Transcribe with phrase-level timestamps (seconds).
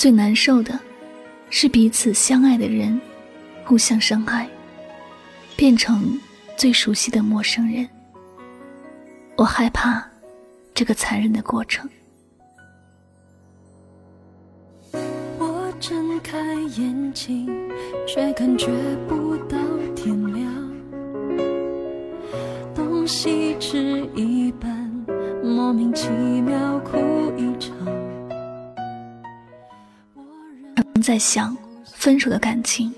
[0.00, 0.80] 最难受的，
[1.50, 2.98] 是彼此相爱的人，
[3.66, 4.48] 互相伤害，
[5.58, 6.18] 变成
[6.56, 7.86] 最熟悉的陌生人。
[9.36, 10.02] 我害怕
[10.72, 11.86] 这个残忍的过程。
[15.38, 17.46] 我睁开眼睛，
[18.08, 18.68] 却感觉
[19.06, 19.58] 不到
[19.94, 20.50] 天亮。
[22.74, 24.90] 东西吃一半，
[25.44, 26.96] 莫名其妙哭
[27.36, 27.99] 一场。
[31.00, 32.92] 在想分手的感情，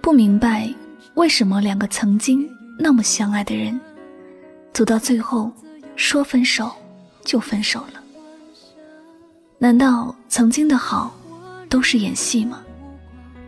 [0.00, 0.72] 不明白
[1.14, 3.78] 为什么两个曾经那么相爱的人，
[4.72, 5.52] 走到最后
[5.96, 6.72] 说分手
[7.24, 8.02] 就分手了。
[9.58, 11.16] 难道曾经的好
[11.68, 12.62] 都是演戏吗？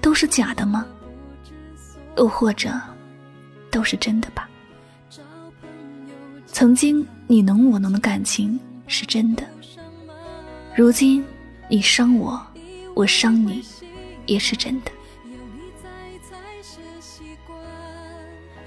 [0.01, 0.87] 都是假的吗？
[2.17, 2.71] 又或者
[3.71, 4.49] 都是真的吧？
[6.47, 9.45] 曾经你侬我侬的感情是真的，
[10.75, 11.25] 如今
[11.69, 12.45] 你伤我。
[12.99, 13.65] 我伤你，
[14.27, 14.91] 也是真的。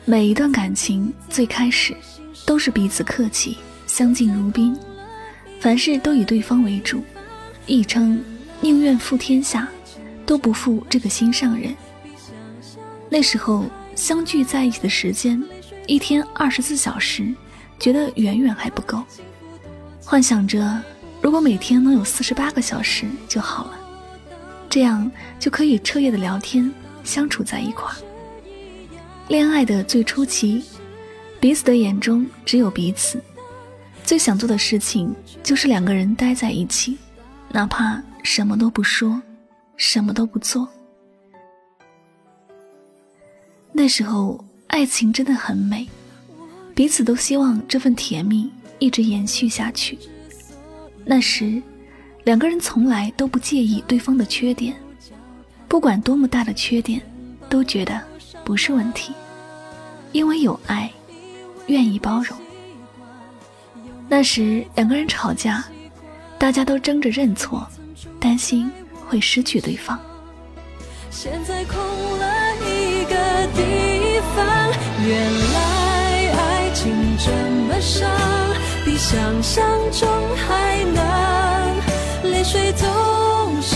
[0.05, 1.93] 每一段感情最开始
[2.45, 4.73] 都是彼此客气，相敬如宾，
[5.59, 7.03] 凡事都以对方为主，
[7.65, 8.23] 亦称
[8.61, 9.67] 宁愿负天下，
[10.25, 11.75] 都不负这个心上人。
[13.09, 13.65] 那时候
[13.97, 15.43] 相聚在一起的时间，
[15.87, 17.35] 一天二十四小时，
[17.77, 19.03] 觉得远远还不够，
[20.05, 20.81] 幻想着
[21.21, 23.79] 如果每天能有四十八个小时就好了。
[24.71, 26.71] 这样就可以彻夜的聊天，
[27.03, 27.95] 相处在一块儿。
[29.27, 30.63] 恋爱的最初期，
[31.41, 33.21] 彼此的眼中只有彼此，
[34.05, 36.97] 最想做的事情就是两个人待在一起，
[37.49, 39.21] 哪怕什么都不说，
[39.75, 40.65] 什么都不做。
[43.73, 45.85] 那时候爱情真的很美，
[46.73, 48.49] 彼此都希望这份甜蜜
[48.79, 49.99] 一直延续下去。
[51.03, 51.61] 那时。
[52.23, 54.75] 两个人从来都不介意对方的缺点，
[55.67, 57.01] 不管多么大的缺点，
[57.49, 57.99] 都觉得
[58.43, 59.11] 不是问题，
[60.11, 60.91] 因为有爱，
[61.67, 62.37] 愿意包容。
[64.07, 65.63] 那时两个人吵架，
[66.37, 67.67] 大家都争着认错，
[68.19, 68.71] 担心
[69.07, 69.99] 会失去对方。
[71.09, 71.75] 现在空
[72.19, 73.15] 了一个
[73.55, 74.45] 地方，
[75.05, 77.31] 原来爱情这
[77.67, 78.09] 么伤，
[78.85, 81.20] 比想象中还难。
[82.41, 83.75] 泪水总是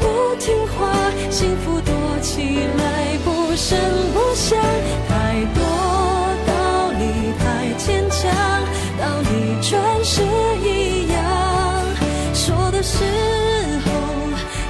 [0.00, 0.90] 不听话，
[1.30, 3.78] 幸福躲起来不声
[4.12, 4.58] 不响，
[5.08, 5.62] 太多
[6.44, 8.32] 道理太牵强，
[8.98, 10.22] 道理全是
[10.60, 11.22] 一样。
[12.34, 13.04] 说的时
[13.84, 13.90] 候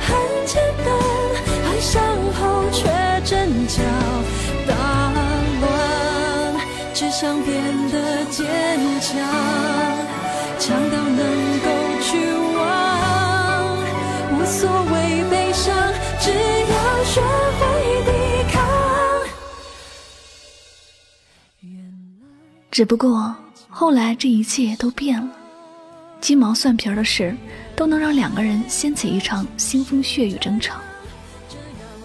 [0.03, 0.15] 很
[0.45, 0.93] 简单，
[1.65, 2.05] 爱上
[2.35, 2.85] 后却
[3.25, 3.81] 真假
[4.67, 4.75] 大
[5.63, 6.61] 乱，
[6.93, 7.57] 只想变
[7.91, 8.45] 得坚
[9.01, 9.17] 强，
[22.79, 23.35] 只不过
[23.69, 25.29] 后来这一切都变了，
[26.21, 27.37] 鸡毛蒜皮的事
[27.75, 30.79] 都能让两个人掀起一场腥风血雨争吵，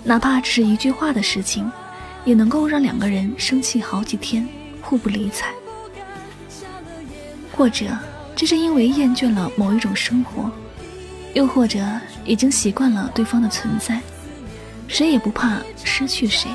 [0.04, 1.72] 哪怕只是一句话的事情，
[2.26, 4.50] 也能够让两个人生气好几天，
[4.82, 5.54] 互不理睬。
[7.56, 7.96] 或者
[8.36, 10.50] 这是因为厌倦了某一种生活，
[11.36, 11.86] 又或者
[12.26, 14.02] 已经习惯了对方的存在，
[14.88, 16.50] 谁也不怕失去谁，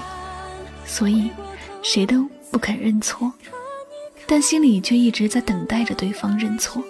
[0.84, 1.30] 所以
[1.84, 3.32] 谁都不肯认错。
[4.30, 6.84] 但心里却一直在等待着对方认错，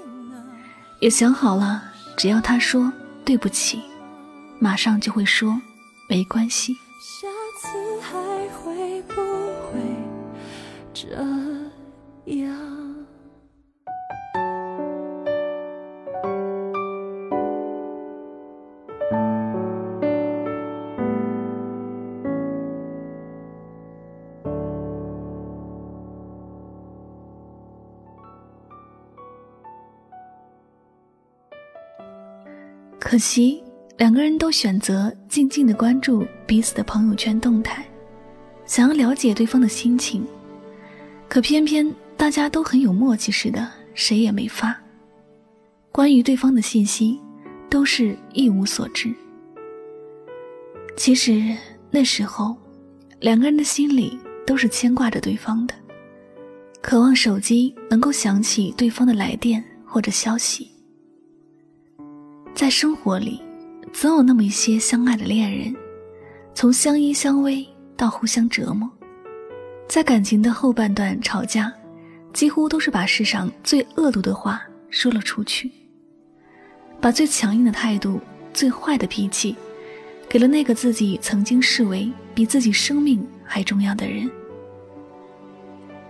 [0.98, 1.80] 也想好了，
[2.16, 2.92] 只要他说
[3.24, 3.80] 对不起，
[4.58, 5.62] 马上就会说
[6.08, 6.74] 没关系。
[7.00, 7.68] 下次
[8.00, 8.18] 还
[8.48, 9.80] 会不会
[10.92, 11.16] 这
[33.08, 33.64] 可惜，
[33.96, 37.82] 两个人都选择静静的关注彼此的朋友圈动态，
[38.66, 40.26] 想要了解对方的心情，
[41.26, 44.78] 可偏偏大家都很有默契似的，谁也没发。
[45.90, 47.18] 关于对方的信息，
[47.70, 49.10] 都是一无所知。
[50.94, 51.56] 其实
[51.90, 52.54] 那时候，
[53.20, 55.74] 两个人的心里都是牵挂着对方的，
[56.82, 60.70] 渴望手机能够响起对方的来电或者消息。
[62.58, 63.40] 在生活里，
[63.92, 65.72] 总有那么一些相爱的恋人，
[66.56, 67.64] 从相依相偎
[67.96, 68.90] 到互相折磨，
[69.88, 71.72] 在感情的后半段吵架，
[72.32, 74.60] 几乎都是把世上最恶毒的话
[74.90, 75.70] 说了出去，
[77.00, 78.20] 把最强硬的态度、
[78.52, 79.54] 最坏的脾气，
[80.28, 84.28] 给了那个自己曾经视为比自己生命还重要的人。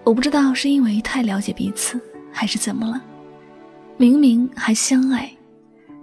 [0.02, 2.00] 我不知道是因为太了解彼此，
[2.32, 3.04] 还是怎么了，
[3.98, 5.30] 明明还相爱。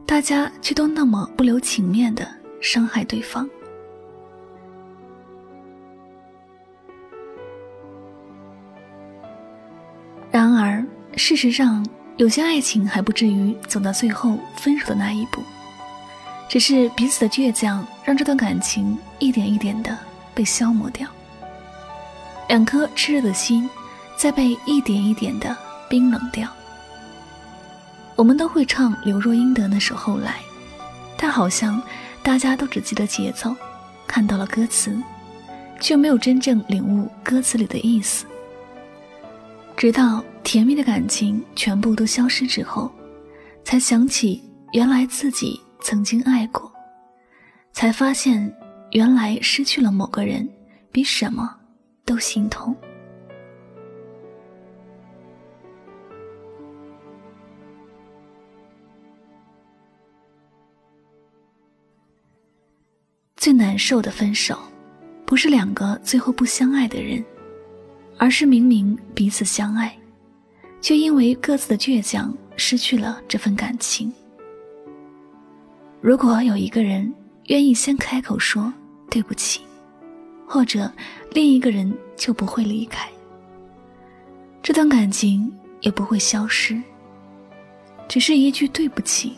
[0.06, 2.28] 大家却都那么不留情面的
[2.62, 3.50] 伤害对方。
[10.32, 10.86] 然而，
[11.16, 11.86] 事实上，
[12.18, 15.42] 有些爱情还不至于走到最后分手的那一步，
[16.48, 19.98] 只是彼此的倔强让这段感情一点一点的
[20.34, 21.08] 被消磨掉。
[22.48, 23.68] 两颗炽热的心，
[24.16, 25.56] 在被一点一点的
[25.90, 26.48] 冰冷掉。
[28.16, 30.32] 我们都会唱刘若英的《那首后来》，
[31.18, 31.82] 但好像
[32.24, 33.56] 大家都只记得节奏，
[34.08, 34.98] 看到了歌词，
[35.82, 38.26] 却没有真正领悟歌词里的意思。
[39.76, 42.90] 直到甜蜜的感情全部都消失之后，
[43.66, 44.42] 才想起
[44.72, 46.72] 原来自己曾经爱过，
[47.74, 48.52] 才发现
[48.92, 50.48] 原来失去了某个人
[50.90, 51.54] 比什么
[52.06, 52.74] 都心痛。
[63.46, 64.58] 最难受的分手，
[65.24, 67.24] 不是两个最后不相爱的人，
[68.18, 69.96] 而是明明彼此相爱，
[70.82, 74.12] 却因为各自的倔强失去了这份感情。
[76.02, 77.14] 如果有一个人
[77.50, 78.74] 愿意先开口说
[79.12, 79.62] 对不起，
[80.48, 80.92] 或者
[81.30, 83.08] 另一个人就不会离开，
[84.64, 86.82] 这段感情也不会消失。
[88.08, 89.34] 只是一句对不起，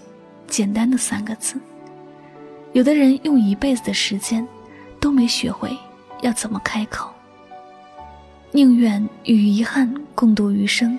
[0.48, 1.60] 简单的三个字。
[2.74, 4.48] 有的人用一辈子的时间，
[5.00, 5.76] 都没学会
[6.22, 7.10] 要怎么开口。
[8.52, 10.98] 宁愿与遗憾共度余生，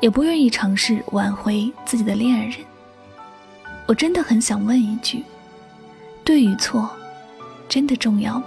[0.00, 2.58] 也不愿意尝试挽回自己的恋人。
[3.86, 5.22] 我真的很想问一句：
[6.24, 6.88] 对与错，
[7.68, 8.46] 真的重要吗？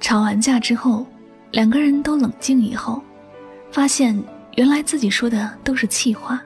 [0.00, 1.06] 吵完架之后，
[1.50, 3.02] 两个人都冷静以后，
[3.72, 4.22] 发现
[4.56, 6.40] 原来自己说的都是气话。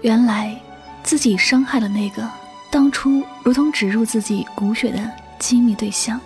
[0.00, 0.56] 原来，
[1.02, 2.28] 自己伤害了那个
[2.70, 5.10] 当初如同植入自己骨血的
[5.40, 6.20] 亲密对象。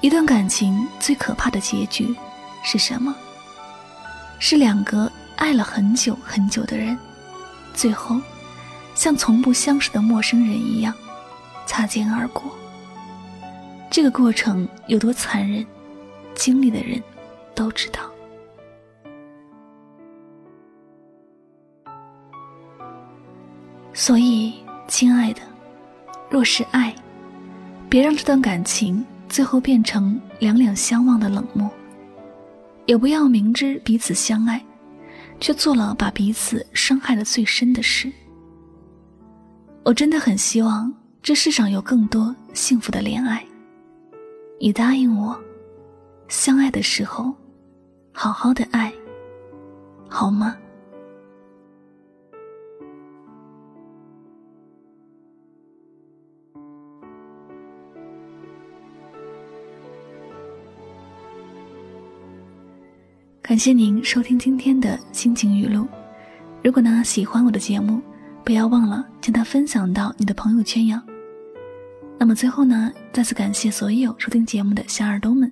[0.00, 2.14] 一段感情最可怕的结局
[2.62, 3.14] 是什么？
[4.38, 6.98] 是两个爱了很久很久的人，
[7.74, 8.18] 最后
[8.94, 10.94] 像从不相识的陌生人一样
[11.66, 12.42] 擦肩而过。
[13.90, 15.64] 这个过程有多残忍，
[16.34, 17.02] 经历的人
[17.54, 18.00] 都知道。
[23.96, 24.52] 所以，
[24.88, 25.40] 亲爱的，
[26.28, 26.92] 若是爱，
[27.88, 31.68] 别让这段感情最后变成两两相望的冷漠；
[32.86, 34.60] 也不要明知彼此相爱，
[35.38, 38.10] 却做了把彼此伤害的最深的事。
[39.84, 43.46] 我真的很希望这世上有更多幸福的恋爱。
[44.58, 45.38] 你答应我，
[46.26, 47.32] 相爱的时候，
[48.12, 48.92] 好好的爱，
[50.08, 50.56] 好吗？
[63.54, 65.86] 感谢您收听今天的心情语录。
[66.64, 68.02] 如果呢喜欢我的节目，
[68.42, 71.00] 不要忘了将它分享到你的朋友圈呀。
[72.18, 75.48] 那么最后呢，再次感谢所有收听节目的小耳朵们，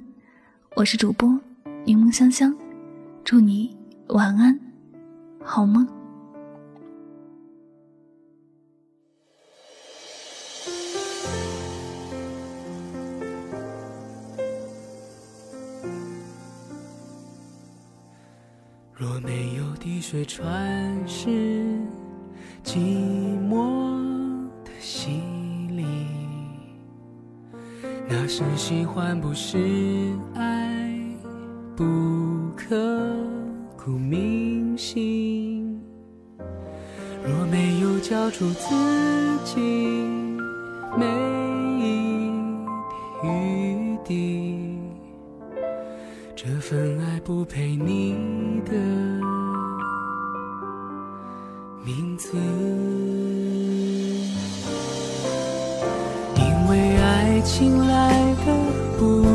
[0.75, 1.39] 我是主播
[1.85, 2.53] 柠檬香香，
[3.23, 3.73] 祝你
[4.09, 4.59] 晚安，
[5.41, 5.87] 好梦。
[19.77, 21.29] 滴水穿石
[22.65, 22.77] 寂
[23.49, 23.99] 寞
[24.65, 25.23] 的洗
[25.71, 25.85] 礼
[28.09, 30.95] 那是喜欢不是爱
[31.77, 31.85] 不
[32.57, 33.17] 刻
[33.77, 35.81] 骨铭心？
[37.25, 38.75] 若没有交出自
[39.45, 39.61] 己
[40.99, 41.07] 每
[41.79, 42.31] 一
[43.21, 44.79] 点余地
[46.35, 48.17] 这份爱不配你
[48.65, 48.73] 的
[51.85, 52.31] 名字。
[56.37, 58.57] 因为爱情来的
[58.99, 59.32] 不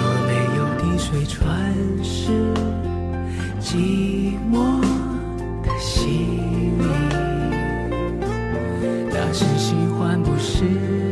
[0.00, 2.32] 若没有滴水穿石
[3.60, 4.80] 寂寞
[5.62, 6.78] 的心
[9.10, 11.11] 那是喜欢不是？